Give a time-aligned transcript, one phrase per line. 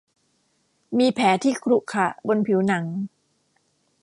[0.97, 2.85] มีแผลที่ขรุขระบนผิวหนัง